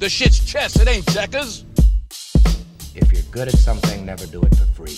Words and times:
The 0.00 0.08
shit's 0.08 0.42
chess, 0.42 0.80
it 0.80 0.88
ain't 0.88 1.06
checkers. 1.12 1.66
If 2.94 3.12
you're 3.12 3.22
good 3.30 3.48
at 3.48 3.58
something, 3.58 4.06
never 4.06 4.24
do 4.24 4.40
it 4.40 4.56
for 4.56 4.64
free. 4.64 4.96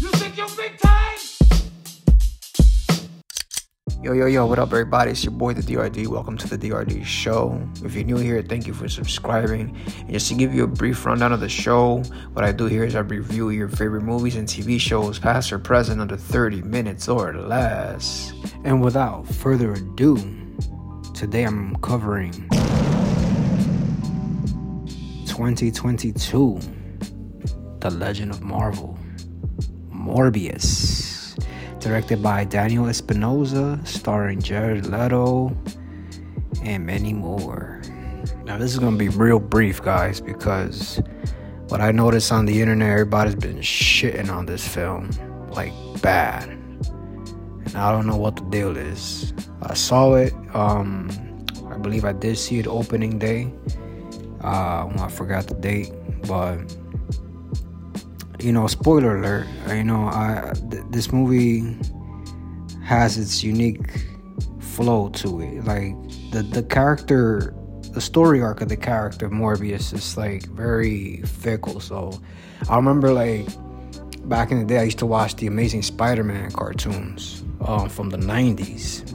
You 0.00 0.08
think 0.18 0.36
you're 0.36 0.48
big 0.56 0.76
time? 0.78 1.18
Yo, 4.02 4.12
yo, 4.12 4.26
yo, 4.26 4.44
what 4.44 4.58
up, 4.58 4.70
everybody? 4.70 5.12
It's 5.12 5.22
your 5.22 5.34
boy, 5.34 5.54
the 5.54 5.62
DRD. 5.62 6.08
Welcome 6.08 6.36
to 6.38 6.48
the 6.48 6.58
DRD 6.58 7.04
show. 7.04 7.64
If 7.84 7.94
you're 7.94 8.02
new 8.02 8.16
here, 8.16 8.42
thank 8.42 8.66
you 8.66 8.74
for 8.74 8.88
subscribing. 8.88 9.76
And 10.00 10.10
just 10.10 10.26
to 10.30 10.34
give 10.34 10.52
you 10.52 10.64
a 10.64 10.66
brief 10.66 11.06
rundown 11.06 11.32
of 11.32 11.38
the 11.38 11.48
show, 11.48 11.98
what 12.32 12.44
I 12.44 12.50
do 12.50 12.66
here 12.66 12.82
is 12.82 12.96
I 12.96 13.00
review 13.00 13.50
your 13.50 13.68
favorite 13.68 14.02
movies 14.02 14.34
and 14.34 14.48
TV 14.48 14.80
shows, 14.80 15.20
past 15.20 15.52
or 15.52 15.60
present, 15.60 16.00
under 16.00 16.16
30 16.16 16.62
minutes 16.62 17.08
or 17.08 17.32
less. 17.32 18.32
And 18.64 18.82
without 18.82 19.28
further 19.28 19.74
ado, 19.74 20.16
today 21.14 21.44
I'm 21.44 21.76
covering 21.76 22.48
2022 25.34 26.60
The 27.80 27.90
Legend 27.90 28.30
of 28.30 28.40
Marvel 28.40 28.96
Morbius 29.90 31.36
directed 31.80 32.22
by 32.22 32.44
Daniel 32.44 32.86
Espinosa, 32.86 33.80
starring 33.82 34.40
Jared 34.40 34.86
Leto, 34.86 35.48
and 36.62 36.86
many 36.86 37.12
more. 37.12 37.82
Now, 38.44 38.58
this 38.58 38.72
is 38.72 38.78
gonna 38.78 38.96
be 38.96 39.08
real 39.08 39.40
brief, 39.40 39.82
guys, 39.82 40.20
because 40.20 41.02
what 41.66 41.80
I 41.80 41.90
noticed 41.90 42.30
on 42.30 42.46
the 42.46 42.60
internet, 42.60 42.90
everybody's 42.90 43.34
been 43.34 43.58
shitting 43.58 44.30
on 44.30 44.46
this 44.46 44.64
film 44.66 45.10
like 45.50 45.72
bad, 46.00 46.48
and 46.48 47.74
I 47.74 47.90
don't 47.90 48.06
know 48.06 48.16
what 48.16 48.36
the 48.36 48.42
deal 48.42 48.76
is. 48.76 49.34
I 49.62 49.74
saw 49.74 50.14
it. 50.14 50.32
Um, 50.54 51.10
I 51.68 51.76
believe 51.76 52.04
I 52.04 52.12
did 52.12 52.38
see 52.38 52.60
it 52.60 52.68
opening 52.68 53.18
day. 53.18 53.52
Uh, 54.44 54.92
I 54.98 55.08
forgot 55.08 55.46
the 55.46 55.54
date, 55.54 55.90
but 56.28 56.58
you 58.40 58.52
know, 58.52 58.66
spoiler 58.66 59.16
alert. 59.16 59.46
You 59.68 59.84
know, 59.84 60.06
I 60.06 60.52
th- 60.70 60.84
this 60.90 61.10
movie 61.10 61.76
has 62.84 63.16
its 63.16 63.42
unique 63.42 64.06
flow 64.60 65.08
to 65.08 65.40
it. 65.40 65.64
Like 65.64 65.94
the 66.30 66.42
the 66.42 66.62
character, 66.62 67.54
the 67.92 68.02
story 68.02 68.42
arc 68.42 68.60
of 68.60 68.68
the 68.68 68.76
character 68.76 69.30
Morbius 69.30 69.94
is 69.94 70.16
like 70.18 70.44
very 70.48 71.22
fickle. 71.22 71.80
So 71.80 72.20
I 72.68 72.76
remember 72.76 73.12
like 73.14 73.48
back 74.28 74.50
in 74.50 74.58
the 74.58 74.66
day, 74.66 74.78
I 74.80 74.82
used 74.82 74.98
to 74.98 75.06
watch 75.06 75.36
the 75.36 75.46
Amazing 75.46 75.82
Spider-Man 75.82 76.50
cartoons 76.50 77.44
um, 77.62 77.88
from 77.88 78.10
the 78.10 78.18
'90s, 78.18 79.10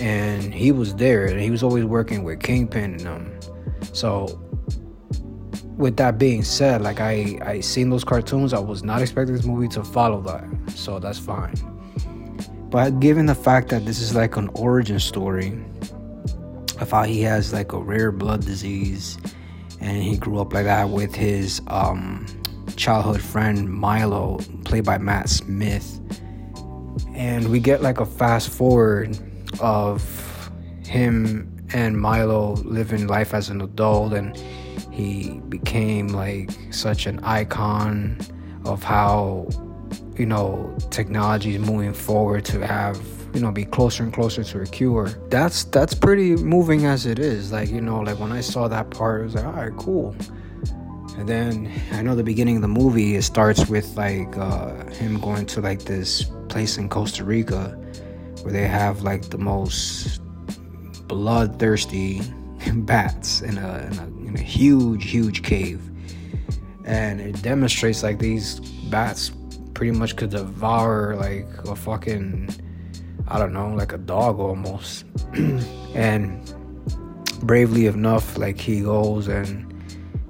and 0.00 0.52
he 0.52 0.72
was 0.72 0.94
there, 0.96 1.26
and 1.26 1.40
he 1.40 1.52
was 1.52 1.62
always 1.62 1.84
working 1.84 2.24
with 2.24 2.40
Kingpin 2.40 2.94
and 2.94 3.00
them. 3.00 3.39
So 3.92 4.40
with 5.76 5.96
that 5.96 6.18
being 6.18 6.44
said, 6.44 6.82
like 6.82 7.00
I 7.00 7.38
I 7.42 7.60
seen 7.60 7.90
those 7.90 8.04
cartoons, 8.04 8.52
I 8.52 8.58
was 8.58 8.82
not 8.82 9.02
expecting 9.02 9.34
this 9.34 9.46
movie 9.46 9.68
to 9.68 9.82
follow 9.82 10.20
that, 10.22 10.44
so 10.74 10.98
that's 10.98 11.18
fine. 11.18 11.54
But 12.70 13.00
given 13.00 13.26
the 13.26 13.34
fact 13.34 13.68
that 13.70 13.84
this 13.84 14.00
is 14.00 14.14
like 14.14 14.36
an 14.36 14.48
origin 14.54 15.00
story 15.00 15.58
of 16.78 16.90
how 16.90 17.02
he 17.02 17.22
has 17.22 17.52
like 17.52 17.72
a 17.72 17.78
rare 17.78 18.12
blood 18.12 18.42
disease, 18.44 19.18
and 19.80 20.02
he 20.02 20.16
grew 20.16 20.38
up 20.38 20.52
like 20.52 20.66
that 20.66 20.88
with 20.90 21.14
his 21.14 21.60
um, 21.66 22.26
childhood 22.76 23.20
friend 23.20 23.68
Milo, 23.68 24.38
played 24.64 24.84
by 24.84 24.98
Matt 24.98 25.28
Smith, 25.28 26.00
and 27.14 27.50
we 27.50 27.58
get 27.58 27.82
like 27.82 28.00
a 28.00 28.06
fast 28.06 28.50
forward 28.50 29.18
of 29.60 30.50
him 30.84 31.59
and 31.72 32.00
Milo 32.00 32.54
living 32.64 33.06
life 33.06 33.34
as 33.34 33.48
an 33.48 33.60
adult 33.60 34.12
and 34.12 34.36
he 34.90 35.40
became 35.48 36.08
like 36.08 36.50
such 36.70 37.06
an 37.06 37.20
icon 37.20 38.18
of 38.64 38.82
how 38.82 39.48
you 40.16 40.26
know 40.26 40.76
technology 40.90 41.54
is 41.54 41.60
moving 41.60 41.94
forward 41.94 42.44
to 42.44 42.66
have 42.66 43.00
you 43.34 43.40
know 43.40 43.50
be 43.50 43.64
closer 43.64 44.02
and 44.02 44.12
closer 44.12 44.42
to 44.42 44.60
a 44.60 44.66
cure. 44.66 45.08
That's 45.28 45.64
that's 45.64 45.94
pretty 45.94 46.36
moving 46.36 46.86
as 46.86 47.06
it 47.06 47.18
is. 47.18 47.52
Like 47.52 47.70
you 47.70 47.80
know 47.80 48.00
like 48.00 48.18
when 48.18 48.32
i 48.32 48.40
saw 48.40 48.68
that 48.68 48.90
part 48.90 49.20
it 49.20 49.24
was 49.24 49.34
like 49.34 49.44
all 49.44 49.52
right 49.52 49.76
cool. 49.76 50.16
And 51.16 51.28
then 51.28 51.70
i 51.92 52.02
know 52.02 52.14
the 52.14 52.24
beginning 52.24 52.56
of 52.56 52.62
the 52.62 52.68
movie 52.68 53.16
it 53.16 53.22
starts 53.22 53.68
with 53.68 53.96
like 53.96 54.36
uh, 54.36 54.86
him 54.86 55.20
going 55.20 55.46
to 55.46 55.60
like 55.60 55.82
this 55.82 56.24
place 56.48 56.78
in 56.78 56.88
costa 56.88 57.24
rica 57.24 57.76
where 58.42 58.52
they 58.52 58.66
have 58.66 59.02
like 59.02 59.28
the 59.28 59.38
most 59.38 60.20
bloodthirsty 61.10 62.22
bats 62.72 63.40
in 63.40 63.58
a, 63.58 63.88
in 63.90 63.98
a 63.98 64.28
in 64.28 64.36
a 64.36 64.40
huge 64.40 65.10
huge 65.10 65.42
cave. 65.42 65.82
And 66.84 67.20
it 67.20 67.42
demonstrates 67.42 68.04
like 68.04 68.20
these 68.20 68.60
bats 68.90 69.32
pretty 69.74 69.90
much 69.90 70.14
could 70.14 70.30
devour 70.30 71.16
like 71.16 71.48
a 71.66 71.74
fucking 71.74 72.50
I 73.26 73.40
don't 73.40 73.52
know 73.52 73.74
like 73.74 73.92
a 73.92 73.98
dog 73.98 74.38
almost. 74.38 75.04
And 75.92 76.54
bravely 77.42 77.86
enough 77.86 78.38
like 78.38 78.60
he 78.60 78.82
goes 78.82 79.26
and 79.26 79.66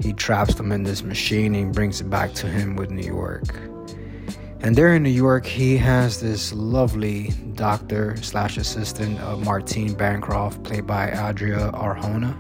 he 0.01 0.15
traps 0.15 0.55
them 0.55 0.73
in 0.73 0.85
this 0.85 1.03
machine 1.03 1.55
and 1.55 1.75
brings 1.75 2.01
it 2.01 2.09
back 2.09 2.33
to 2.33 2.47
him 2.47 2.77
with 2.77 2.91
New 2.91 3.07
York 3.07 3.49
and 4.63 4.77
there 4.77 4.95
in 4.95 5.03
New 5.03 5.09
York, 5.09 5.47
he 5.47 5.77
has 5.79 6.21
this 6.21 6.53
lovely 6.53 7.33
doctor 7.55 8.17
slash 8.23 8.59
assistant, 8.59 9.19
uh, 9.21 9.37
Martine 9.39 9.95
Bancroft, 9.95 10.63
played 10.65 10.87
by 10.87 11.11
Adria 11.13 11.71
Arjona. 11.73 12.37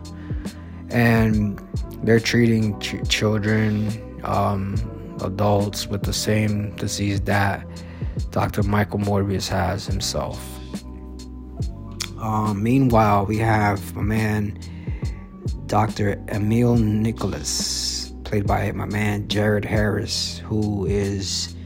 And 0.90 1.58
they're 2.02 2.20
treating 2.20 2.78
ch- 2.80 3.08
children, 3.08 4.20
um, 4.24 4.76
adults 5.22 5.86
with 5.86 6.02
the 6.02 6.12
same 6.12 6.74
disease 6.76 7.20
that 7.22 7.66
Dr. 8.30 8.62
Michael 8.64 8.98
Morbius 8.98 9.48
has 9.48 9.86
himself. 9.86 10.38
Um, 12.20 12.62
meanwhile, 12.62 13.24
we 13.24 13.38
have 13.38 13.94
my 13.96 14.02
man, 14.02 14.58
Dr. 15.66 16.22
Emil 16.28 16.76
Nicholas, 16.76 18.12
played 18.24 18.46
by 18.46 18.72
my 18.72 18.84
man 18.84 19.26
Jared 19.28 19.64
Harris, 19.64 20.38
who 20.40 20.84
is 20.84 21.56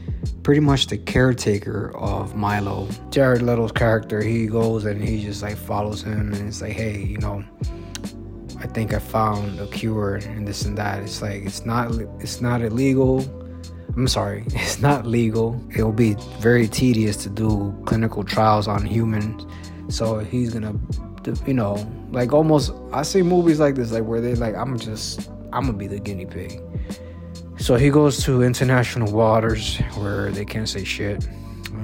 pretty 0.43 0.61
much 0.61 0.87
the 0.87 0.97
caretaker 0.97 1.95
of 1.97 2.35
Milo. 2.35 2.87
Jared 3.09 3.41
Leto's 3.41 3.71
character, 3.71 4.21
he 4.21 4.47
goes 4.47 4.85
and 4.85 5.03
he 5.03 5.23
just 5.23 5.41
like 5.41 5.57
follows 5.57 6.03
him 6.03 6.33
and 6.33 6.47
it's 6.47 6.61
like, 6.61 6.73
hey, 6.73 6.99
you 6.99 7.17
know, 7.17 7.43
I 8.59 8.67
think 8.67 8.93
I 8.93 8.99
found 8.99 9.59
a 9.59 9.67
cure 9.67 10.15
and 10.15 10.47
this 10.47 10.65
and 10.65 10.77
that. 10.77 11.03
It's 11.03 11.21
like 11.21 11.43
it's 11.43 11.65
not 11.65 11.91
it's 12.19 12.41
not 12.41 12.61
illegal. 12.61 13.19
I'm 13.95 14.07
sorry, 14.07 14.43
it's 14.47 14.79
not 14.79 15.05
legal. 15.05 15.61
It'll 15.71 15.91
be 15.91 16.15
very 16.39 16.67
tedious 16.67 17.15
to 17.17 17.29
do 17.29 17.75
clinical 17.85 18.23
trials 18.23 18.67
on 18.67 18.85
humans. 18.85 19.45
So 19.87 20.19
he's 20.19 20.53
gonna, 20.53 20.75
you 21.45 21.53
know, 21.53 21.75
like 22.11 22.33
almost. 22.33 22.73
I 22.91 23.03
see 23.03 23.21
movies 23.21 23.59
like 23.59 23.75
this, 23.75 23.91
like 23.91 24.03
where 24.03 24.21
they 24.21 24.35
like, 24.35 24.55
I'm 24.55 24.79
just, 24.79 25.29
I'm 25.53 25.65
gonna 25.65 25.73
be 25.73 25.87
the 25.87 25.99
guinea 25.99 26.25
pig. 26.25 26.61
So 27.65 27.77
he 27.77 27.89
goes 27.89 28.23
to 28.25 28.43
international 28.43 29.11
waters 29.11 29.77
where 29.95 30.29
they 30.29 30.45
can't 30.45 30.69
say 30.69 30.83
shit. 30.83 31.27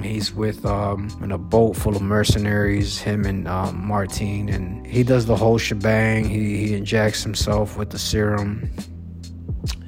He's 0.00 0.32
with 0.32 0.64
um, 0.64 1.10
in 1.20 1.32
a 1.32 1.38
boat 1.38 1.74
full 1.74 1.96
of 1.96 2.02
mercenaries, 2.02 3.00
him 3.00 3.24
and 3.24 3.48
um, 3.48 3.84
Martine, 3.84 4.48
and 4.48 4.86
he 4.86 5.02
does 5.02 5.26
the 5.26 5.34
whole 5.34 5.58
shebang. 5.58 6.28
He, 6.28 6.68
he 6.68 6.74
injects 6.74 7.24
himself 7.24 7.76
with 7.76 7.90
the 7.90 7.98
serum, 7.98 8.70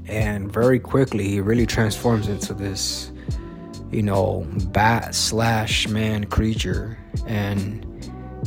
and 0.07 0.53
very 0.53 0.81
quickly 0.81 1.29
he 1.29 1.41
really 1.41 1.65
transforms 1.65 2.27
into 2.27 2.55
this, 2.55 3.13
you 3.93 4.03
know, 4.03 4.45
bat 4.73 5.15
slash 5.15 5.87
man 5.87 6.25
creature, 6.25 6.99
and 7.29 7.87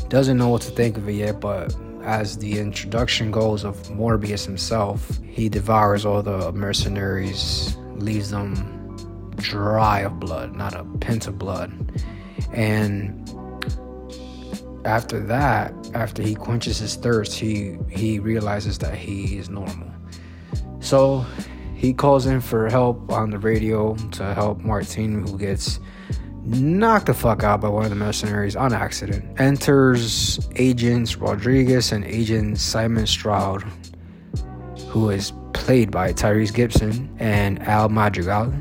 doesn't 0.09 0.37
know 0.37 0.49
what 0.49 0.63
to 0.63 0.71
think 0.71 0.97
of 0.97 1.07
it 1.07 1.13
yet, 1.13 1.39
but 1.39 1.73
as 2.07 2.37
the 2.37 2.57
introduction 2.57 3.31
goes 3.31 3.65
of 3.65 3.75
Morbius 3.89 4.45
himself, 4.45 5.19
he 5.25 5.49
devours 5.49 6.05
all 6.05 6.23
the 6.23 6.53
mercenaries, 6.53 7.75
leaves 7.95 8.29
them 8.31 8.95
dry 9.35 9.99
of 9.99 10.17
blood, 10.17 10.55
not 10.55 10.73
a 10.73 10.85
pint 11.01 11.27
of 11.27 11.37
blood. 11.37 12.01
And 12.53 13.29
after 14.85 15.19
that, 15.19 15.73
after 15.93 16.23
he 16.23 16.33
quenches 16.33 16.77
his 16.77 16.95
thirst, 16.95 17.33
he 17.33 17.77
he 17.89 18.19
realizes 18.19 18.77
that 18.77 18.95
he 18.95 19.37
is 19.37 19.49
normal. 19.49 19.91
So 20.79 21.25
he 21.75 21.93
calls 21.93 22.25
in 22.25 22.39
for 22.39 22.69
help 22.69 23.11
on 23.11 23.31
the 23.31 23.37
radio 23.37 23.95
to 24.13 24.33
help 24.33 24.61
Martine, 24.61 25.27
who 25.27 25.37
gets 25.37 25.81
knocked 26.47 27.07
the 27.07 27.13
fuck 27.13 27.43
out 27.43 27.61
by 27.61 27.69
one 27.69 27.83
of 27.83 27.89
the 27.89 27.95
mercenaries 27.95 28.55
on 28.55 28.73
accident. 28.73 29.23
Enters 29.39 30.39
Agents 30.55 31.17
Rodriguez 31.17 31.91
and 31.91 32.03
Agent 32.05 32.59
Simon 32.59 33.05
Stroud, 33.07 33.63
who 34.89 35.09
is 35.09 35.33
played 35.53 35.91
by 35.91 36.13
Tyrese 36.13 36.53
Gibson 36.53 37.13
and 37.19 37.61
Al 37.67 37.89
Madrigal. 37.89 38.53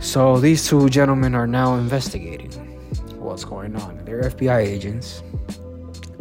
So 0.00 0.38
these 0.38 0.66
two 0.66 0.88
gentlemen 0.88 1.34
are 1.34 1.46
now 1.46 1.74
investigating 1.76 2.50
what's 3.18 3.44
going 3.44 3.76
on. 3.76 4.04
They're 4.04 4.22
FBI 4.22 4.58
agents 4.58 5.22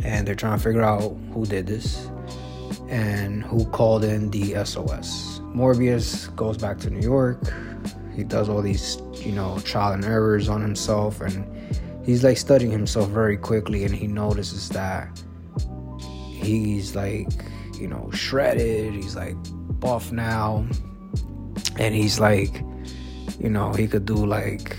and 0.04 0.28
they're 0.28 0.36
trying 0.36 0.58
to 0.58 0.64
figure 0.64 0.84
out 0.84 1.16
who 1.34 1.46
did 1.46 1.68
this. 1.68 2.10
and 2.90 3.44
who 3.44 3.66
called 3.66 4.04
in 4.04 4.30
the 4.32 4.54
SOS. 4.66 5.40
Morbius 5.54 6.34
goes 6.38 6.58
back 6.58 6.78
to 6.80 6.90
New 6.90 7.02
York. 7.02 7.38
He 8.16 8.24
does 8.24 8.48
all 8.50 8.62
these, 8.62 8.98
you 9.26 9.32
know, 9.32 9.60
trial 9.60 9.94
and 9.94 10.06
errors 10.06 10.50
on 10.50 10.62
himself, 10.62 11.22
and 11.22 11.46
he's 12.06 12.24
like 12.24 12.38
studying 12.38 12.72
himself 12.72 13.10
very 13.10 13.38
quickly, 13.38 13.84
and 13.84 13.94
he 13.94 14.08
notices 14.08 14.70
that 14.70 15.22
he's 16.30 16.96
like, 16.96 17.30
you 17.80 17.88
know, 17.88 18.10
shredded. 18.12 18.94
He's 18.94 19.16
like 19.16 19.36
buff 19.80 20.12
now, 20.12 20.66
and 21.78 21.94
he's 21.96 22.20
like, 22.20 22.62
you 23.40 23.50
know, 23.50 23.74
he 23.74 23.88
could 23.88 24.06
do 24.06 24.26
like 24.26 24.78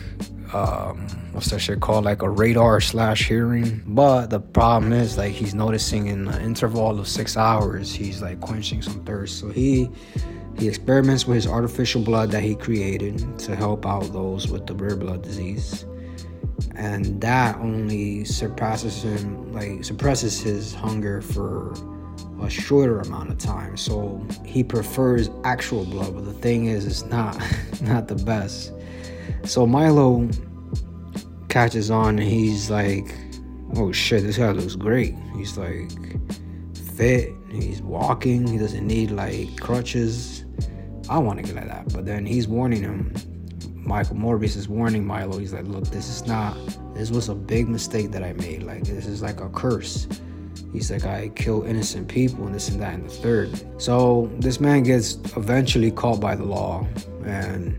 um, 0.53 1.07
what's 1.33 1.51
that 1.51 1.61
shit 1.61 1.81
called? 1.81 2.05
Like 2.05 2.23
a 2.23 2.31
radar 2.31 2.81
slash 2.81 3.29
hearing. 3.29 3.83
But 3.87 4.29
the 4.29 4.41
problem 4.41 4.93
is, 4.93 5.19
like, 5.19 5.33
he's 5.33 5.55
noticing 5.55 6.07
in 6.07 6.29
an 6.29 6.43
interval 6.43 6.99
of 6.99 7.09
six 7.09 7.37
hours, 7.37 7.93
he's 7.93 8.23
like 8.23 8.41
quenching 8.41 8.83
some 8.83 9.05
thirst. 9.05 9.39
So 9.39 9.51
he 9.51 9.91
he 10.59 10.69
experiments 10.69 11.27
with 11.27 11.37
his 11.37 11.47
artificial 11.47 12.03
blood 12.03 12.31
that 12.33 12.43
he 12.43 12.55
created 12.55 13.39
to 13.39 13.55
help 13.55 13.87
out 13.87 14.13
those 14.13 14.49
with 14.49 14.67
the 14.67 14.75
rare 14.75 14.97
blood 14.97 15.23
disease. 15.23 15.85
And 16.75 17.21
that 17.21 17.57
only 17.57 18.25
surpasses 18.25 19.03
him, 19.03 19.53
like 19.53 19.85
suppresses 19.85 20.41
his 20.41 20.75
hunger 20.75 21.23
for 21.23 21.75
a 22.43 22.51
shorter 22.51 23.01
amount 23.01 23.31
of 23.31 23.39
time. 23.39 23.77
So 23.77 24.25
he 24.45 24.65
prefers 24.65 25.31
actual 25.45 25.85
blood, 25.85 26.15
but 26.15 26.25
the 26.25 26.33
thing 26.33 26.67
is, 26.67 26.87
it's 26.87 27.05
not 27.05 27.41
not 27.83 28.09
the 28.09 28.17
best. 28.17 28.73
So 29.45 29.67
Milo 29.67 30.29
catches 31.49 31.91
on 31.91 32.19
and 32.19 32.29
he's 32.29 32.71
like, 32.71 33.15
oh 33.77 33.93
shit, 33.93 34.23
this 34.23 34.39
guy 34.39 34.51
looks 34.51 34.75
great. 34.77 35.15
He's 35.37 35.57
like 35.57 35.91
fit, 36.97 37.33
he's 37.51 37.81
walking, 37.81 38.47
he 38.47 38.59
doesn't 38.59 38.87
need 38.87 39.11
like 39.13 39.61
crutches. 39.61 40.38
I 41.09 41.19
want 41.19 41.39
to 41.39 41.45
get 41.45 41.55
like 41.57 41.69
that. 41.69 41.93
But 41.93 42.07
then 42.07 42.27
he's 42.27 42.49
warning 42.49 42.83
him. 42.83 43.15
Michael 43.75 44.17
Morbius 44.17 44.57
is 44.57 44.69
warning 44.69 45.07
Milo. 45.07 45.39
He's 45.39 45.55
like, 45.55 45.67
look, 45.67 45.85
this 45.87 46.09
is 46.09 46.27
not, 46.27 46.55
this 46.95 47.11
was 47.11 47.31
a 47.31 47.35
big 47.35 47.69
mistake 47.69 48.11
that 48.11 48.23
I 48.23 48.35
made. 48.35 48.63
Like, 48.63 48.85
this 48.85 49.07
is 49.07 49.23
like 49.23 49.41
a 49.41 49.49
curse. 49.49 50.07
He's 50.73 50.91
like, 50.91 51.05
I 51.05 51.31
kill 51.31 51.63
innocent 51.63 52.09
people 52.09 52.45
and 52.45 52.55
this 52.55 52.69
and 52.69 52.81
that 52.83 52.95
and 52.95 53.07
the 53.07 53.11
third. 53.11 53.81
So 53.81 54.31
this 54.39 54.61
man 54.61 54.83
gets 54.83 55.15
eventually 55.37 55.91
caught 55.91 56.21
by 56.21 56.35
the 56.35 56.45
law 56.45 56.87
and 57.25 57.79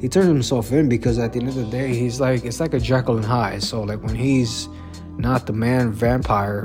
he 0.00 0.08
turns 0.08 0.26
himself 0.26 0.72
in 0.72 0.88
because 0.88 1.18
at 1.18 1.32
the 1.32 1.40
end 1.40 1.48
of 1.48 1.54
the 1.54 1.66
day, 1.66 1.94
he's 1.94 2.20
like 2.20 2.44
it's 2.44 2.60
like 2.60 2.74
a 2.74 2.80
Jekyll 2.80 3.16
and 3.16 3.24
Hyde. 3.24 3.62
So 3.62 3.82
like 3.82 4.02
when 4.02 4.14
he's 4.14 4.68
not 5.18 5.46
the 5.46 5.52
man 5.52 5.92
vampire, 5.92 6.64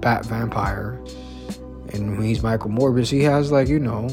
bat 0.00 0.24
vampire, 0.24 1.02
and 1.90 2.16
when 2.16 2.22
he's 2.22 2.42
Michael 2.42 2.70
Morbius, 2.70 3.10
he 3.10 3.22
has 3.22 3.52
like 3.52 3.68
you 3.68 3.78
know 3.78 4.08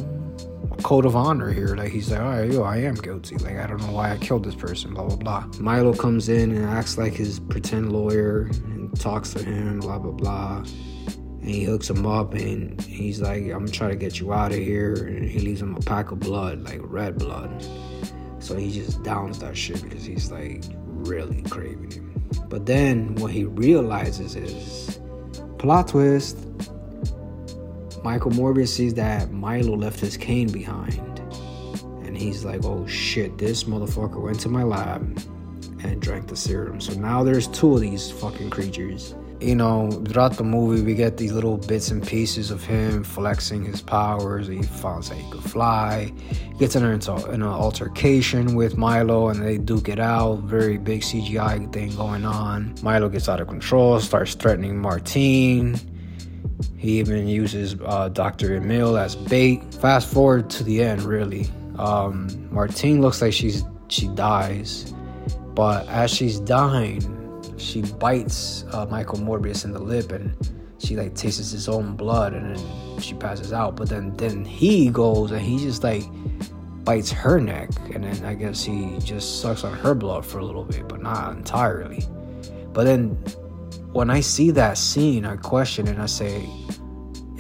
code 0.84 1.06
of 1.06 1.16
honor 1.16 1.52
here. 1.52 1.76
Like 1.76 1.92
he's 1.92 2.12
like, 2.12 2.20
all 2.20 2.30
right, 2.30 2.52
yo, 2.52 2.64
I 2.64 2.78
am 2.78 2.96
guilty. 2.96 3.38
Like 3.38 3.58
I 3.58 3.68
don't 3.68 3.82
know 3.82 3.92
why 3.92 4.12
I 4.12 4.18
killed 4.18 4.44
this 4.44 4.56
person. 4.56 4.94
Blah 4.94 5.06
blah 5.06 5.16
blah. 5.16 5.46
Milo 5.60 5.94
comes 5.94 6.30
in 6.30 6.52
and 6.52 6.66
acts 6.66 6.98
like 6.98 7.14
his 7.14 7.40
pretend 7.40 7.92
lawyer 7.92 8.50
and 8.66 9.00
talks 9.00 9.34
to 9.34 9.44
him. 9.44 9.80
Blah 9.80 10.00
blah 10.00 10.12
blah. 10.12 10.58
And 10.58 11.50
he 11.50 11.64
hooks 11.64 11.90
him 11.90 12.06
up 12.06 12.34
and 12.34 12.80
he's 12.82 13.22
like, 13.22 13.44
I'm 13.44 13.66
trying 13.66 13.66
to 13.66 13.72
try 13.72 13.90
to 13.90 13.96
get 13.96 14.20
you 14.20 14.34
out 14.34 14.52
of 14.52 14.58
here. 14.58 14.94
And 14.94 15.30
he 15.30 15.40
leaves 15.40 15.62
him 15.62 15.76
a 15.76 15.80
pack 15.80 16.12
of 16.12 16.20
blood, 16.20 16.62
like 16.64 16.80
red 16.84 17.18
blood. 17.18 17.66
So 18.40 18.56
he 18.56 18.72
just 18.72 19.04
downs 19.04 19.40
that 19.40 19.56
shit 19.56 19.82
because 19.82 20.04
he's 20.04 20.32
like 20.32 20.64
really 20.86 21.42
craving 21.44 21.92
it. 21.92 22.50
But 22.50 22.66
then 22.66 23.16
what 23.16 23.32
he 23.32 23.46
realizes 23.46 24.36
is 24.36 25.00
plot 25.58 25.90
twist. 25.90 26.38
Michael 28.04 28.32
Morbius 28.32 28.70
sees 28.70 28.94
that 28.96 29.32
Milo 29.32 29.76
left 29.76 30.00
his 30.00 30.18
cane 30.18 30.52
behind. 30.52 31.20
And 32.06 32.18
he's 32.18 32.46
like, 32.46 32.64
oh 32.64 32.86
shit, 32.88 33.38
this 33.38 33.66
motherfucker 33.66 34.22
went 34.22 34.40
to 34.42 34.50
my 34.50 34.64
lab 34.64 35.02
and 35.84 36.02
drank 36.02 36.28
the 36.28 36.36
serum. 36.36 36.82
So 36.82 36.94
now 36.94 37.24
there's 37.24 37.48
two 37.48 37.76
of 37.76 37.82
these 37.82 38.12
fucking 38.12 38.50
creatures 38.50 39.16
you 39.42 39.56
know, 39.56 39.90
throughout 40.08 40.36
the 40.36 40.44
movie, 40.44 40.82
we 40.82 40.94
get 40.96 41.18
these 41.18 41.32
little 41.32 41.58
bits 41.58 41.92
and 41.92 42.06
pieces 42.06 42.52
of 42.52 42.64
him 42.64 43.04
flexing 43.04 43.64
his 43.64 43.82
powers. 43.82 44.48
He 44.48 44.62
finds 44.62 45.12
out 45.12 45.18
he 45.18 45.32
could 45.32 45.44
fly. 45.44 46.12
He 46.30 46.58
gets 46.60 46.76
in, 46.76 46.84
in 46.84 47.02
an 47.10 47.44
altercation 47.44 48.56
with 48.56 48.78
Milo, 48.78 49.30
and 49.30 49.42
they 49.42 49.58
duke 49.58 49.88
it 49.88 50.00
out. 50.00 50.40
Very 50.40 50.78
big 50.78 51.02
CGI 51.02 51.72
thing 51.72 51.96
going 51.96 52.26
on. 52.26 52.76
Milo 52.82 53.08
gets 53.08 53.30
out 53.30 53.40
of 53.40 53.48
control, 53.48 54.00
starts 54.02 54.36
threatening 54.36 54.78
Martine. 54.78 55.80
He 56.80 56.98
even 57.00 57.28
uses 57.28 57.76
uh, 57.84 58.08
Dr. 58.08 58.56
Emil 58.56 58.98
as 58.98 59.14
bait. 59.14 59.62
Fast 59.76 60.08
forward 60.12 60.50
to 60.52 60.64
the 60.64 60.82
end, 60.82 61.02
really. 61.02 61.50
Um, 61.78 62.30
Martine 62.52 63.02
looks 63.02 63.22
like 63.22 63.34
she's 63.34 63.66
she 63.90 64.08
dies, 64.08 64.94
but 65.56 65.86
as 65.90 66.10
she's 66.10 66.40
dying, 66.40 67.02
she 67.58 67.82
bites 67.82 68.64
uh, 68.72 68.86
Michael 68.86 69.18
Morbius 69.18 69.66
in 69.66 69.74
the 69.74 69.80
lip 69.80 70.14
and 70.14 70.34
she 70.78 70.96
like 70.96 71.16
tastes 71.16 71.52
his 71.52 71.68
own 71.68 71.98
blood 71.98 72.34
and 72.34 72.56
then 72.56 73.00
she 73.02 73.14
passes 73.14 73.52
out. 73.52 73.76
But 73.76 73.90
then 73.90 74.16
then 74.16 74.46
he 74.46 74.90
goes 74.90 75.32
and 75.32 75.42
he 75.42 75.60
just 75.60 75.84
like 75.84 76.04
bites 76.86 77.12
her 77.12 77.42
neck 77.42 77.72
and 77.94 78.06
then 78.06 78.24
I 78.24 78.36
guess 78.36 78.64
he 78.64 78.98
just 79.00 79.42
sucks 79.42 79.66
on 79.66 79.74
her 79.74 79.94
blood 79.94 80.26
for 80.26 80.40
a 80.40 80.46
little 80.46 80.64
bit, 80.64 80.88
but 80.88 81.02
not 81.02 81.36
entirely. 81.36 82.06
But 82.72 82.86
then 82.86 83.10
when 83.92 84.10
I 84.10 84.22
see 84.22 84.52
that 84.52 84.78
scene, 84.78 85.26
I 85.26 85.36
question 85.36 85.88
and 85.88 86.02
I 86.02 86.06
say, 86.06 86.48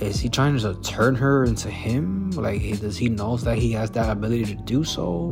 is 0.01 0.19
he 0.19 0.29
trying 0.29 0.57
to 0.59 0.73
turn 0.81 1.15
her 1.15 1.43
into 1.43 1.69
him? 1.69 2.31
Like, 2.31 2.61
does 2.79 2.97
he 2.97 3.09
knows 3.09 3.43
that 3.43 3.57
he 3.57 3.71
has 3.73 3.91
that 3.91 4.09
ability 4.09 4.45
to 4.45 4.55
do 4.55 4.83
so? 4.83 5.31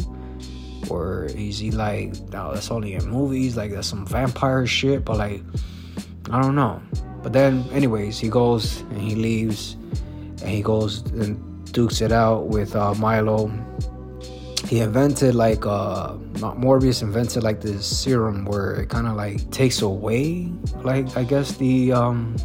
or 0.90 1.25
is 1.36 1.60
he 1.60 1.72
like 1.72 2.14
no 2.30 2.54
that's 2.54 2.72
only 2.72 2.94
in 2.94 3.06
movies 3.10 3.58
like 3.58 3.72
that's 3.72 3.88
some 3.88 4.06
vampire 4.06 4.66
shit 4.66 5.04
but 5.04 5.18
like 5.18 5.42
i 6.31 6.42
don't 6.42 6.56
know 6.56 6.81
but 7.24 7.34
then 7.34 7.66
anyways 7.72 8.19
he 8.19 8.30
goes 8.30 8.81
and 8.81 9.02
he 9.02 9.16
leaves 9.16 9.74
and 10.42 10.50
he 10.50 10.62
goes 10.62 11.02
and 11.12 11.38
dukes 11.74 12.02
it 12.02 12.12
out 12.12 12.48
with 12.48 12.75
uh, 12.75 12.94
milo 12.96 13.52
he 14.68 14.80
invented 14.80 15.36
like 15.36 15.66
uh 15.66 16.13
morbius 16.56 17.02
invented 17.02 17.44
like 17.44 17.62
this 17.62 17.86
serum 17.86 18.46
where 18.46 18.75
it 18.75 18.90
kind 18.90 19.08
of 19.08 19.16
like 19.16 19.50
takes 19.52 19.81
away 19.81 20.52
like 20.84 21.16
i 21.18 21.24
guess 21.24 21.54
the 21.58 21.92
um 21.92 22.36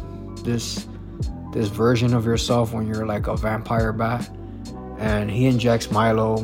this 0.43 0.87
this 1.53 1.69
version 1.69 2.13
of 2.13 2.25
yourself 2.25 2.73
when 2.73 2.87
you're 2.87 3.05
like 3.05 3.27
a 3.27 3.37
vampire 3.37 3.93
bat 3.93 4.29
and 4.99 5.29
he 5.31 5.45
injects 5.45 5.91
milo 5.91 6.37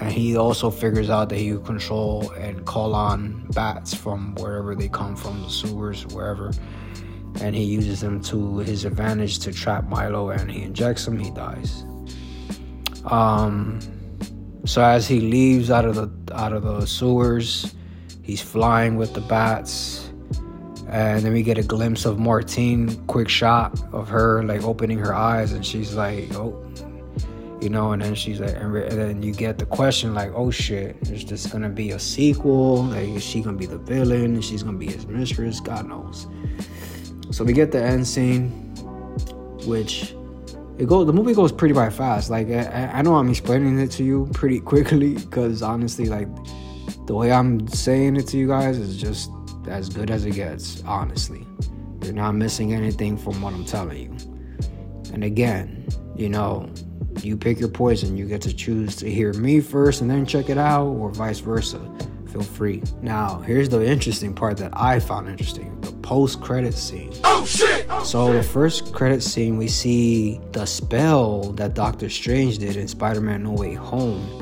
and 0.00 0.10
he 0.10 0.36
also 0.36 0.70
figures 0.70 1.10
out 1.10 1.28
that 1.28 1.36
he 1.36 1.48
can 1.48 1.62
control 1.62 2.30
and 2.30 2.64
call 2.64 2.94
on 2.94 3.46
bats 3.50 3.92
from 3.92 4.34
wherever 4.36 4.74
they 4.74 4.88
come 4.88 5.14
from, 5.14 5.42
the 5.42 5.50
sewers, 5.50 6.06
wherever. 6.06 6.52
And 7.40 7.54
he 7.54 7.64
uses 7.64 8.00
them 8.00 8.22
to 8.22 8.58
his 8.58 8.86
advantage 8.86 9.40
to 9.40 9.52
trap 9.52 9.84
Milo, 9.88 10.30
and 10.30 10.50
he 10.50 10.62
injects 10.62 11.06
him. 11.06 11.18
He 11.18 11.30
dies. 11.30 11.84
Um, 13.04 13.80
so 14.64 14.82
as 14.82 15.06
he 15.06 15.20
leaves 15.20 15.70
out 15.70 15.84
of 15.84 15.94
the 15.96 16.10
out 16.34 16.54
of 16.54 16.62
the 16.62 16.86
sewers, 16.86 17.74
he's 18.22 18.40
flying 18.40 18.96
with 18.96 19.12
the 19.12 19.20
bats, 19.20 20.09
and 20.90 21.24
then 21.24 21.32
we 21.32 21.42
get 21.42 21.56
a 21.56 21.62
glimpse 21.62 22.04
of 22.04 22.18
Martine. 22.18 22.94
Quick 23.06 23.28
shot 23.28 23.80
of 23.92 24.08
her 24.08 24.42
like 24.44 24.62
opening 24.64 24.98
her 24.98 25.14
eyes, 25.14 25.52
and 25.52 25.64
she's 25.64 25.94
like, 25.94 26.34
"Oh, 26.34 26.70
you 27.60 27.68
know 27.68 27.92
and 27.92 28.00
then 28.00 28.14
she's 28.14 28.40
like 28.40 28.54
and, 28.56 28.74
then 28.74 29.22
you 29.22 29.32
get 29.32 29.58
the 29.58 29.66
question 29.66 30.14
like 30.14 30.32
oh 30.34 30.50
shit 30.50 30.96
is 31.10 31.24
this 31.26 31.46
gonna 31.46 31.68
be 31.68 31.90
a 31.90 31.98
sequel 31.98 32.84
like 32.84 33.08
is 33.10 33.22
she 33.22 33.42
gonna 33.42 33.56
be 33.56 33.66
the 33.66 33.78
villain 33.78 34.34
and 34.34 34.44
she's 34.44 34.62
gonna 34.62 34.78
be 34.78 34.86
his 34.86 35.06
mistress 35.06 35.60
god 35.60 35.86
knows 35.86 36.26
so 37.30 37.44
we 37.44 37.52
get 37.52 37.70
the 37.70 37.82
end 37.82 38.06
scene 38.06 38.48
which 39.66 40.14
it 40.78 40.88
goes. 40.88 41.06
the 41.06 41.12
movie 41.12 41.34
goes 41.34 41.52
pretty 41.52 41.74
by 41.74 41.90
fast 41.90 42.30
like 42.30 42.48
I, 42.48 42.90
I 42.94 43.02
know 43.02 43.16
i'm 43.16 43.28
explaining 43.28 43.78
it 43.78 43.90
to 43.92 44.04
you 44.04 44.28
pretty 44.32 44.60
quickly 44.60 45.16
because 45.16 45.60
honestly 45.60 46.06
like 46.06 46.28
the 47.06 47.14
way 47.14 47.30
i'm 47.30 47.68
saying 47.68 48.16
it 48.16 48.26
to 48.28 48.38
you 48.38 48.48
guys 48.48 48.78
is 48.78 48.96
just 48.96 49.30
as 49.70 49.88
good 49.88 50.10
as 50.10 50.24
it 50.26 50.32
gets 50.32 50.82
honestly 50.84 51.46
you're 52.02 52.12
not 52.12 52.34
missing 52.34 52.74
anything 52.74 53.16
from 53.16 53.40
what 53.40 53.54
i'm 53.54 53.64
telling 53.64 53.98
you 53.98 54.16
and 55.12 55.24
again 55.24 55.86
you 56.16 56.28
know 56.28 56.70
you 57.24 57.36
pick 57.36 57.60
your 57.60 57.68
poison. 57.68 58.16
You 58.16 58.26
get 58.26 58.40
to 58.42 58.54
choose 58.54 58.96
to 58.96 59.10
hear 59.10 59.32
me 59.34 59.60
first 59.60 60.00
and 60.00 60.10
then 60.10 60.24
check 60.26 60.48
it 60.48 60.58
out, 60.58 60.86
or 60.86 61.10
vice 61.10 61.40
versa. 61.40 61.80
Feel 62.32 62.42
free. 62.42 62.82
Now, 63.02 63.40
here's 63.40 63.68
the 63.68 63.84
interesting 63.84 64.34
part 64.34 64.56
that 64.58 64.70
I 64.74 65.00
found 65.00 65.28
interesting 65.28 65.80
the 65.80 65.92
post 65.92 66.40
credit 66.40 66.74
scene. 66.74 67.12
Oh 67.24 67.44
shit! 67.44 67.86
Oh, 67.90 68.04
so, 68.04 68.26
shit. 68.28 68.36
the 68.36 68.48
first 68.48 68.92
credit 68.92 69.22
scene, 69.22 69.56
we 69.56 69.68
see 69.68 70.40
the 70.52 70.64
spell 70.64 71.52
that 71.52 71.74
Doctor 71.74 72.08
Strange 72.08 72.58
did 72.58 72.76
in 72.76 72.86
Spider 72.86 73.20
Man 73.20 73.42
No 73.42 73.52
Way 73.52 73.74
Home. 73.74 74.40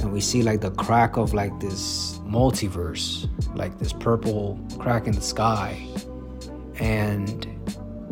And 0.00 0.12
we 0.12 0.20
see 0.20 0.42
like 0.42 0.60
the 0.60 0.70
crack 0.72 1.16
of 1.16 1.34
like 1.34 1.58
this 1.60 2.19
multiverse, 2.30 3.28
like 3.56 3.78
this 3.78 3.92
purple 3.92 4.58
crack 4.78 5.06
in 5.06 5.12
the 5.12 5.20
sky. 5.20 5.86
And 6.78 7.46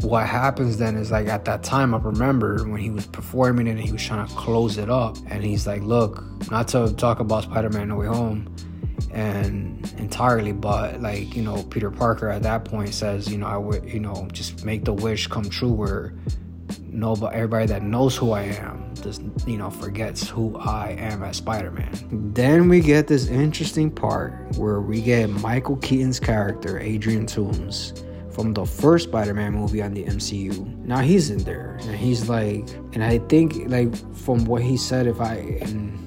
what 0.02 0.26
happens 0.26 0.76
then 0.78 0.96
is 0.96 1.10
like 1.10 1.28
at 1.28 1.44
that 1.44 1.62
time 1.62 1.94
I 1.94 1.98
remember 1.98 2.64
when 2.64 2.80
he 2.80 2.90
was 2.90 3.06
performing 3.06 3.66
it 3.66 3.72
and 3.72 3.80
he 3.80 3.92
was 3.92 4.04
trying 4.04 4.26
to 4.26 4.34
close 4.34 4.78
it 4.78 4.90
up 4.90 5.16
and 5.28 5.42
he's 5.42 5.66
like, 5.66 5.82
look, 5.82 6.22
not 6.50 6.68
to 6.68 6.92
talk 6.94 7.20
about 7.20 7.44
Spider-Man 7.44 7.88
No 7.88 7.96
Way 7.96 8.06
Home 8.06 8.54
and 9.12 9.92
entirely, 9.98 10.52
but 10.52 11.00
like, 11.00 11.34
you 11.34 11.42
know, 11.42 11.62
Peter 11.64 11.90
Parker 11.90 12.28
at 12.28 12.42
that 12.42 12.64
point 12.64 12.94
says, 12.94 13.28
you 13.30 13.38
know, 13.38 13.46
I 13.46 13.56
would, 13.56 13.84
you 13.84 14.00
know, 14.00 14.28
just 14.32 14.64
make 14.64 14.84
the 14.84 14.92
wish 14.92 15.26
come 15.26 15.48
true 15.48 15.72
where 15.72 16.14
nobody 16.82 17.36
everybody 17.36 17.66
that 17.66 17.82
knows 17.82 18.16
who 18.16 18.32
I 18.32 18.42
am 18.42 18.87
just 19.00 19.22
you 19.46 19.56
know 19.56 19.70
forgets 19.70 20.28
who 20.28 20.56
I 20.58 20.90
am 20.98 21.22
as 21.22 21.36
Spider-Man. 21.36 22.32
Then 22.34 22.68
we 22.68 22.80
get 22.80 23.06
this 23.06 23.28
interesting 23.28 23.90
part 23.90 24.56
where 24.56 24.80
we 24.80 25.00
get 25.00 25.30
Michael 25.30 25.76
Keaton's 25.76 26.20
character, 26.20 26.78
Adrian 26.78 27.26
Toomes 27.26 28.04
from 28.32 28.52
the 28.54 28.64
first 28.64 29.08
Spider-Man 29.08 29.52
movie 29.52 29.82
on 29.82 29.94
the 29.94 30.04
MCU. 30.04 30.76
Now 30.84 30.98
he's 30.98 31.30
in 31.30 31.38
there, 31.38 31.78
and 31.82 31.96
he's 31.96 32.28
like, 32.28 32.68
and 32.92 33.02
I 33.02 33.18
think 33.18 33.68
like 33.68 33.94
from 34.14 34.44
what 34.44 34.62
he 34.62 34.76
said, 34.76 35.06
if 35.06 35.20
I 35.20 35.58
and 35.62 35.98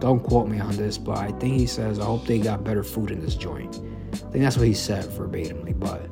don't 0.00 0.20
quote 0.20 0.48
me 0.48 0.58
on 0.58 0.76
this, 0.76 0.98
but 0.98 1.18
I 1.18 1.30
think 1.38 1.54
he 1.54 1.66
says, 1.66 2.00
I 2.00 2.04
hope 2.04 2.26
they 2.26 2.38
got 2.38 2.64
better 2.64 2.82
food 2.82 3.10
in 3.10 3.20
this 3.20 3.36
joint. 3.36 3.80
I 4.12 4.16
think 4.16 4.44
that's 4.44 4.56
what 4.56 4.66
he 4.66 4.74
said 4.74 5.04
verbatimly, 5.04 5.78
but 5.78 6.08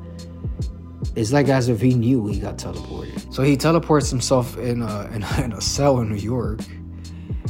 it's 1.15 1.31
like 1.31 1.47
as 1.49 1.69
if 1.69 1.81
he 1.81 1.93
knew 1.93 2.27
he 2.27 2.39
got 2.39 2.57
teleported. 2.57 3.33
So 3.33 3.43
he 3.43 3.57
teleports 3.57 4.09
himself 4.09 4.57
in 4.57 4.81
a, 4.81 5.09
in 5.13 5.23
a, 5.23 5.41
in 5.43 5.53
a 5.53 5.61
cell 5.61 5.99
in 5.99 6.09
New 6.09 6.15
York, 6.15 6.61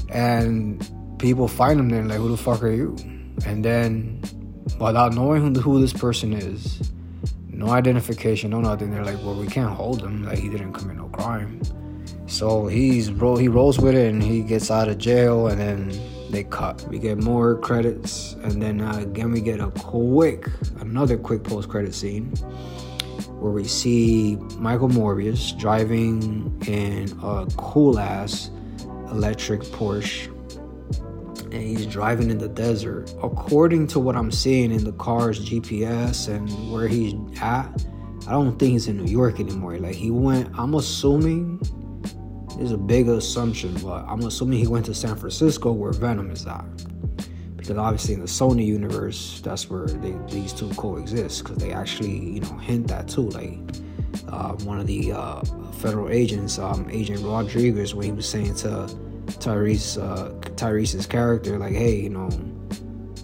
and 0.10 0.86
people 1.20 1.48
find 1.48 1.80
him 1.80 1.89
there 1.89 2.03
like, 2.03 2.18
who 2.18 2.30
the 2.30 2.38
fuck 2.38 2.63
are 2.63 2.72
you? 2.72 2.96
And 3.46 3.63
then, 3.63 4.22
without 4.80 5.13
knowing 5.13 5.53
who, 5.53 5.62
who 5.62 5.82
this 5.82 5.94
person 5.94 6.34
is, 6.34 6.91
no 7.50 7.70
identification, 7.70 8.51
no 8.51 8.62
nothing. 8.62 8.91
They're 8.91 9.06
like, 9.06 9.18
well, 9.18 9.36
we 9.36 9.48
can't 9.48 9.72
hold 9.72 10.01
him. 10.01 10.24
Like 10.24 10.39
he 10.39 10.50
didn't 10.50 10.74
commit 10.74 10.98
no 10.98 11.08
crime. 11.10 11.62
So 12.25 12.68
he's 12.68 13.12
roll 13.12 13.38
he 13.38 13.48
rolls 13.48 13.77
with 13.77 13.94
it 13.94 14.10
and 14.10 14.24
he 14.24 14.41
gets 14.41 14.72
out 14.72 14.88
of 14.88 14.98
jail 14.98 15.48
and 15.48 15.60
then 15.60 15.91
they 16.32 16.44
cut. 16.44 16.86
We 16.89 16.98
get 16.98 17.18
more 17.18 17.58
credits 17.58 18.34
and 18.41 18.62
then 18.62 18.82
uh, 18.82 19.00
again 19.00 19.32
we 19.32 19.41
get 19.41 19.60
a 19.60 19.70
quick 19.72 20.48
another 20.80 21.18
quick 21.18 21.44
post 21.44 21.70
credit 21.70 21.94
scene 21.94 22.34
where 23.41 23.51
we 23.51 23.63
see 23.63 24.36
Michael 24.57 24.88
Morbius 24.88 25.57
driving 25.57 26.62
in 26.67 27.12
a 27.24 27.48
cool 27.57 27.98
ass 28.00 28.51
electric 29.10 29.62
Porsche 29.62 30.27
and 31.51 31.62
he's 31.62 31.88
driving 31.88 32.29
in 32.29 32.38
the 32.38 32.48
desert. 32.48 33.12
According 33.24 33.88
to 33.88 34.00
what 34.00 34.15
I'm 34.15 34.31
seeing 34.31 34.71
in 34.71 34.83
the 34.83 34.93
car's 34.93 35.43
GPS 35.43 36.29
and 36.29 36.71
where 36.71 36.88
he's 36.88 37.15
at, 37.41 37.67
I 38.27 38.31
don't 38.31 38.60
think 38.60 38.74
he's 38.74 38.88
in 38.88 39.03
New 39.03 39.12
York 39.12 39.39
anymore. 39.39 39.77
Like 39.79 39.95
he 39.95 40.12
went, 40.12 40.48
I'm 40.57 40.75
assuming, 40.75 41.60
is 42.60 42.71
a 42.71 42.77
big 42.77 43.10
assumption, 43.10 43.74
but 43.81 44.05
I'm 44.07 44.21
assuming 44.21 44.60
he 44.60 44.67
went 44.67 44.86
to 44.86 44.93
San 44.93 45.15
Francisco 45.15 45.71
where 45.71 45.91
Venom 45.91 46.29
is 46.29 46.45
at. 46.45 46.63
Because 47.62 47.77
obviously 47.77 48.15
in 48.15 48.20
the 48.20 48.25
Sony 48.25 48.65
universe, 48.65 49.39
that's 49.44 49.70
where 49.70 49.86
they, 49.86 50.15
these 50.27 50.51
two 50.51 50.70
coexist. 50.74 51.44
Because 51.44 51.58
they 51.58 51.72
actually, 51.72 52.18
you 52.18 52.41
know, 52.41 52.58
hint 52.58 52.88
that 52.88 53.08
too. 53.08 53.30
Like 53.30 53.60
uh, 54.27 54.53
one 54.63 54.80
of 54.80 54.88
the 54.88 55.12
uh, 55.12 55.41
federal 55.80 56.10
agents, 56.10 56.58
um, 56.58 56.88
Agent 56.89 57.22
Rodriguez, 57.24 57.94
when 57.94 58.06
he 58.06 58.12
was 58.12 58.27
saying 58.27 58.56
to 58.56 58.89
Tyrese 59.27 60.01
uh, 60.01 60.32
Tyrese's 60.56 61.06
character, 61.06 61.58
like, 61.60 61.74
hey, 61.74 62.01
you 62.01 62.10
know, 62.10 62.30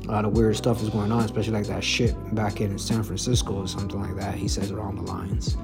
a 0.08 0.12
lot 0.12 0.24
of 0.24 0.38
weird 0.38 0.56
stuff 0.56 0.82
is 0.82 0.90
going 0.90 1.12
on, 1.12 1.26
especially 1.26 1.54
like 1.54 1.68
that 1.68 1.84
shit 1.84 2.16
back 2.36 2.62
in 2.62 2.78
San 2.78 3.04
Francisco 3.04 3.56
or 3.56 3.68
something 3.68 4.00
like 4.00 4.16
that. 4.18 4.36
He 4.36 4.48
says 4.48 4.72
around 4.72 4.98
the 4.98 5.02
lines. 5.02 5.58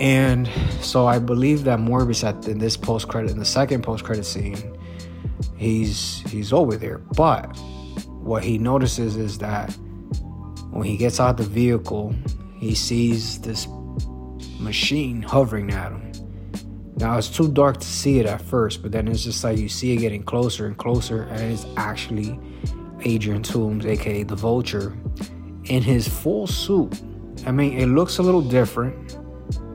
And 0.00 0.48
so 0.80 1.06
I 1.06 1.18
believe 1.20 1.64
that 1.64 1.78
Morbius 1.78 2.24
at 2.24 2.48
in 2.48 2.58
this 2.58 2.76
post 2.76 3.06
credit, 3.06 3.30
in 3.30 3.38
the 3.38 3.44
second 3.44 3.82
post 3.82 4.02
credit 4.02 4.24
scene, 4.24 4.76
he's 5.64 6.20
he's 6.30 6.52
over 6.52 6.76
there. 6.76 6.98
But 6.98 7.46
what 8.08 8.44
he 8.44 8.58
notices 8.58 9.16
is 9.16 9.38
that 9.38 9.72
when 10.70 10.86
he 10.86 10.96
gets 10.96 11.20
out 11.20 11.36
the 11.36 11.44
vehicle, 11.44 12.14
he 12.58 12.74
sees 12.74 13.40
this 13.40 13.66
machine 14.58 15.22
hovering 15.22 15.70
at 15.72 15.92
him. 15.92 16.12
Now 16.96 17.18
it's 17.18 17.28
too 17.28 17.50
dark 17.50 17.80
to 17.80 17.86
see 17.86 18.20
it 18.20 18.26
at 18.26 18.40
first, 18.40 18.82
but 18.82 18.92
then 18.92 19.08
it's 19.08 19.24
just 19.24 19.42
like 19.42 19.58
you 19.58 19.68
see 19.68 19.92
it 19.92 19.96
getting 19.96 20.22
closer 20.22 20.66
and 20.66 20.76
closer, 20.76 21.22
and 21.24 21.52
it's 21.52 21.66
actually 21.76 22.38
Adrian 23.02 23.42
Toomes, 23.42 23.84
aka 23.84 24.22
the 24.22 24.36
Vulture, 24.36 24.96
in 25.64 25.82
his 25.82 26.06
full 26.06 26.46
suit. 26.46 27.02
I 27.46 27.50
mean, 27.50 27.78
it 27.78 27.86
looks 27.86 28.18
a 28.18 28.22
little 28.22 28.40
different, 28.40 29.18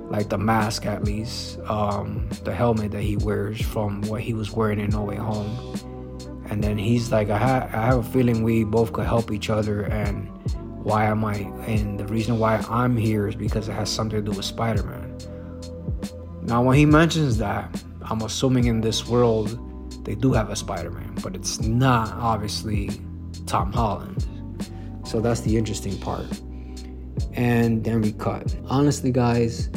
like 0.10 0.30
the 0.30 0.38
mask 0.38 0.86
at 0.86 1.04
least, 1.04 1.60
um, 1.66 2.28
the 2.44 2.54
helmet 2.54 2.92
that 2.92 3.04
he 3.04 3.16
wears 3.18 3.62
from 3.62 4.02
what 4.04 4.22
he 4.22 4.34
was 4.34 4.52
wearing 4.52 4.80
in 4.80 4.90
No 4.90 5.04
Way 5.04 5.18
Home. 5.18 5.76
And 6.50 6.64
then 6.64 6.78
he's 6.78 7.12
like, 7.12 7.30
I, 7.30 7.38
ha- 7.38 7.70
I 7.72 7.86
have 7.86 8.00
a 8.00 8.04
feeling 8.04 8.42
we 8.42 8.64
both 8.64 8.92
could 8.92 9.06
help 9.06 9.32
each 9.32 9.52
other, 9.52 9.84
and 9.84 10.28
why 10.84 11.06
am 11.06 11.24
I? 11.24 11.36
And 11.68 12.00
the 12.00 12.08
reason 12.08 12.40
why 12.40 12.58
I'm 12.70 12.98
here 12.98 13.28
is 13.28 13.36
because 13.36 13.70
it 13.70 13.74
has 13.74 13.90
something 13.90 14.26
to 14.26 14.32
do 14.32 14.36
with 14.36 14.46
Spider 14.46 14.84
Man. 14.84 15.18
Now, 16.42 16.64
when 16.64 16.76
he 16.76 16.86
mentions 16.88 17.38
that, 17.38 17.84
I'm 18.02 18.22
assuming 18.22 18.66
in 18.66 18.82
this 18.82 19.08
world 19.08 19.66
they 20.06 20.16
do 20.16 20.34
have 20.34 20.50
a 20.50 20.56
Spider 20.56 20.90
Man, 20.90 21.14
but 21.22 21.36
it's 21.36 21.62
not 21.62 22.12
obviously 22.14 22.90
Tom 23.46 23.72
Holland. 23.72 24.26
So 25.06 25.22
that's 25.22 25.42
the 25.42 25.56
interesting 25.56 26.00
part. 26.00 26.26
And 27.34 27.84
then 27.84 28.02
we 28.02 28.14
cut. 28.14 28.56
Honestly, 28.66 29.12
guys, 29.12 29.70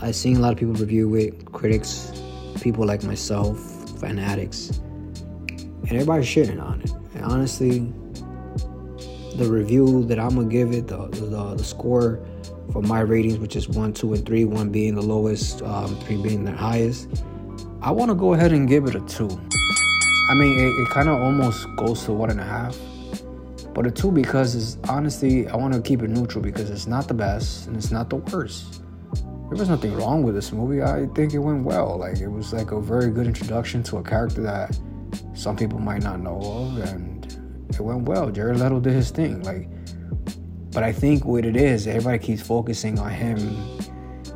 I've 0.00 0.14
seen 0.14 0.36
a 0.36 0.40
lot 0.40 0.52
of 0.52 0.58
people 0.58 0.74
review 0.74 1.12
it, 1.16 1.52
critics, 1.52 2.12
people 2.60 2.86
like 2.86 3.02
myself, 3.02 3.58
fanatics, 3.98 4.80
and 5.48 5.92
everybody's 5.92 6.26
shitting 6.26 6.62
on 6.62 6.80
it. 6.82 6.92
And 7.14 7.24
honestly, 7.24 7.80
the 9.36 9.48
review 9.50 10.04
that 10.04 10.20
I'm 10.20 10.36
gonna 10.36 10.48
give 10.48 10.72
it, 10.72 10.86
the, 10.86 11.08
the, 11.08 11.54
the 11.56 11.64
score 11.64 12.24
for 12.72 12.80
my 12.80 13.00
ratings, 13.00 13.38
which 13.38 13.56
is 13.56 13.68
one, 13.68 13.92
two, 13.92 14.14
and 14.14 14.24
three, 14.24 14.44
one 14.44 14.70
being 14.70 14.94
the 14.94 15.02
lowest, 15.02 15.62
um, 15.62 15.98
three 16.00 16.20
being 16.22 16.44
the 16.44 16.52
highest, 16.52 17.08
I 17.80 17.90
want 17.90 18.10
to 18.10 18.14
go 18.14 18.34
ahead 18.34 18.52
and 18.52 18.68
give 18.68 18.84
it 18.84 18.94
a 18.94 19.00
two. 19.00 19.28
I 20.30 20.34
mean, 20.34 20.58
it, 20.58 20.68
it 20.80 20.88
kind 20.90 21.08
of 21.08 21.20
almost 21.20 21.66
goes 21.76 22.04
to 22.04 22.12
one 22.12 22.30
and 22.30 22.38
a 22.38 22.44
half, 22.44 22.78
but 23.74 23.84
a 23.84 23.90
two 23.90 24.12
because 24.12 24.54
it's 24.54 24.78
honestly, 24.88 25.48
I 25.48 25.56
want 25.56 25.74
to 25.74 25.80
keep 25.80 26.02
it 26.02 26.10
neutral 26.10 26.42
because 26.42 26.70
it's 26.70 26.86
not 26.86 27.08
the 27.08 27.14
best 27.14 27.66
and 27.66 27.76
it's 27.76 27.90
not 27.90 28.10
the 28.10 28.16
worst. 28.16 28.77
There 29.48 29.58
was 29.58 29.68
nothing 29.68 29.94
wrong 29.94 30.22
with 30.22 30.34
this 30.34 30.52
movie. 30.52 30.82
I 30.82 31.06
think 31.14 31.34
it 31.34 31.38
went 31.38 31.64
well. 31.64 31.96
Like 31.98 32.18
it 32.18 32.28
was 32.28 32.52
like 32.52 32.72
a 32.72 32.80
very 32.80 33.10
good 33.10 33.26
introduction 33.26 33.82
to 33.84 33.98
a 33.98 34.02
character 34.02 34.42
that 34.42 34.78
some 35.34 35.56
people 35.56 35.78
might 35.78 36.02
not 36.02 36.20
know 36.20 36.38
of, 36.38 36.78
and 36.88 37.24
it 37.70 37.80
went 37.80 38.02
well. 38.02 38.30
Jared 38.30 38.58
Leto 38.58 38.78
did 38.80 38.92
his 38.92 39.10
thing. 39.10 39.42
Like 39.42 39.68
but 40.72 40.82
I 40.82 40.92
think 40.92 41.24
what 41.24 41.44
it 41.44 41.56
is, 41.56 41.86
everybody 41.86 42.18
keeps 42.18 42.42
focusing 42.42 42.98
on 42.98 43.10
him 43.10 43.38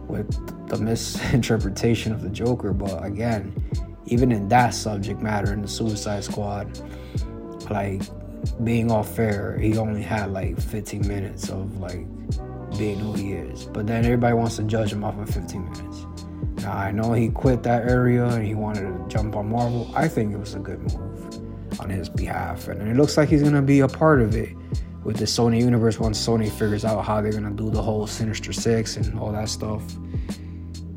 with 0.09 0.69
the 0.69 0.79
misinterpretation 0.79 2.13
of 2.13 2.23
the 2.23 2.31
Joker. 2.31 2.73
But 2.73 3.05
again, 3.05 3.55
even 4.07 4.33
in 4.33 4.49
that 4.49 4.75
subject 4.75 5.21
matter 5.21 5.53
in 5.53 5.63
the 5.63 5.69
Suicide 5.69 6.25
Squad, 6.25 6.81
like 7.71 8.03
being 8.65 8.91
all 8.91 9.03
fair, 9.03 9.59
he 9.59 9.77
only 9.77 10.03
had 10.03 10.33
like 10.33 10.59
15 10.61 11.07
minutes 11.07 11.51
of 11.51 11.79
like 11.79 12.07
being 12.79 12.99
who 12.99 13.13
he 13.13 13.33
is. 13.33 13.65
But 13.65 13.87
then 13.87 14.05
everybody 14.05 14.35
wants 14.35 14.57
to 14.57 14.63
judge 14.63 14.93
him 14.93 15.05
off 15.05 15.19
of 15.19 15.29
15 15.29 15.65
minutes. 15.65 16.07
Now 16.63 16.73
I 16.73 16.91
know 16.91 17.13
he 17.13 17.29
quit 17.29 17.63
that 17.65 17.89
area 17.89 18.25
and 18.25 18.47
he 18.47 18.55
wanted 18.55 18.83
to 18.83 19.05
jump 19.09 19.37
on 19.37 19.51
Marvel. 19.51 19.91
I 19.95 20.09
think 20.09 20.33
it 20.33 20.39
was 20.39 20.55
a 20.55 20.59
good 20.59 20.81
move 20.81 21.81
on 21.81 21.91
his 21.91 22.09
behalf, 22.09 22.69
and 22.69 22.89
it 22.89 22.97
looks 22.97 23.17
like 23.17 23.29
he's 23.29 23.43
gonna 23.43 23.63
be 23.63 23.81
a 23.81 23.89
part 23.89 24.21
of 24.21 24.37
it 24.37 24.51
with 25.05 25.17
the 25.17 25.25
Sony 25.25 25.59
universe 25.61 25.99
once 25.99 26.25
Sony 26.25 26.51
figures 26.51 26.85
out 26.85 27.05
how 27.05 27.21
they're 27.21 27.33
gonna 27.33 27.51
do 27.51 27.71
the 27.71 27.83
whole 27.83 28.07
Sinister 28.07 28.53
Six 28.53 28.97
and 28.97 29.19
all 29.19 29.33
that 29.33 29.49
stuff. 29.49 29.83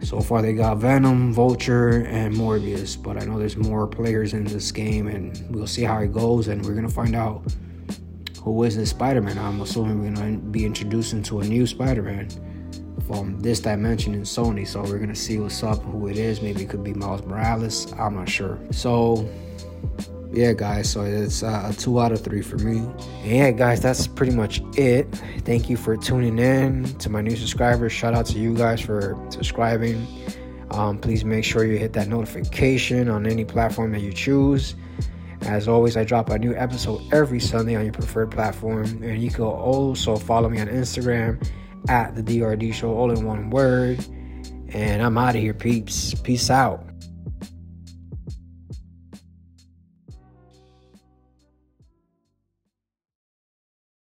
So 0.03 0.19
far, 0.19 0.43
they 0.43 0.53
got 0.53 0.77
Venom, 0.77 1.33
Vulture, 1.33 2.05
and 2.05 2.35
Morbius, 2.35 3.01
but 3.01 3.19
I 3.19 3.25
know 3.25 3.39
there's 3.39 3.57
more 3.57 3.87
players 3.87 4.33
in 4.33 4.43
this 4.43 4.71
game, 4.71 5.07
and 5.07 5.43
we'll 5.49 5.65
see 5.65 5.81
how 5.81 5.97
it 5.99 6.13
goes. 6.13 6.47
And 6.47 6.63
we're 6.63 6.75
gonna 6.75 6.89
find 6.89 7.15
out 7.15 7.41
who 8.45 8.63
is 8.63 8.77
this 8.77 8.91
Spider-Man. 8.91 9.39
I'm 9.39 9.59
assuming 9.59 10.01
we're 10.01 10.11
gonna 10.13 10.37
be 10.37 10.65
introducing 10.65 11.23
to 11.23 11.39
a 11.39 11.43
new 11.43 11.65
Spider-Man 11.65 12.29
from 13.07 13.39
this 13.39 13.59
dimension 13.59 14.13
in 14.13 14.21
Sony. 14.21 14.67
So 14.67 14.83
we're 14.83 14.99
gonna 14.99 15.15
see 15.15 15.39
what's 15.39 15.63
up, 15.63 15.81
who 15.81 16.07
it 16.07 16.17
is. 16.17 16.41
Maybe 16.41 16.61
it 16.61 16.69
could 16.69 16.83
be 16.83 16.93
Miles 16.93 17.25
Morales. 17.25 17.91
I'm 17.93 18.15
not 18.15 18.29
sure. 18.29 18.59
So 18.69 19.27
yeah, 20.31 20.53
guys, 20.53 20.91
so 20.91 21.03
it's 21.03 21.41
uh, 21.41 21.71
a 21.71 21.73
two 21.73 21.99
out 21.99 22.11
of 22.11 22.21
three 22.21 22.43
for 22.43 22.57
me. 22.57 22.77
And 23.23 23.31
yeah, 23.31 23.51
guys, 23.51 23.81
that's 23.81 24.05
pretty 24.05 24.35
much 24.35 24.61
it. 24.77 25.11
Thank 25.43 25.67
you 25.67 25.75
for 25.75 25.97
tuning 25.97 26.37
in 26.37 26.83
to 26.99 27.09
my 27.09 27.21
new 27.21 27.35
subscribers. 27.35 27.93
Shout 27.93 28.13
out 28.13 28.27
to 28.27 28.37
you 28.37 28.53
guys 28.55 28.79
for 28.79 29.17
subscribing. 29.29 30.05
Um, 30.69 30.99
please 30.99 31.25
make 31.25 31.45
sure 31.45 31.65
you 31.65 31.77
hit 31.79 31.93
that 31.93 32.09
notification 32.09 33.09
on 33.09 33.25
any 33.25 33.43
platform 33.43 33.91
that 33.93 34.01
you 34.01 34.13
choose. 34.13 34.75
As 35.45 35.67
always, 35.67 35.95
I 35.95 36.03
drop 36.03 36.29
a 36.29 36.39
new 36.39 36.55
episode 36.55 37.01
every 37.13 37.39
Sunday 37.39 37.75
on 37.75 37.83
your 37.83 37.93
preferred 37.93 38.31
platform. 38.31 39.03
And 39.03 39.21
you 39.21 39.29
can 39.29 39.43
also 39.43 40.15
follow 40.15 40.49
me 40.49 40.59
on 40.59 40.67
Instagram 40.67 41.47
at 41.87 42.15
the 42.15 42.23
DRD 42.23 42.73
show, 42.73 42.93
all 42.93 43.11
in 43.11 43.25
one 43.25 43.51
word. 43.51 44.03
And 44.69 45.03
I'm 45.03 45.17
out 45.17 45.35
of 45.35 45.41
here, 45.41 45.53
peeps. 45.53 46.15
Peace 46.15 46.49
out. 46.49 46.83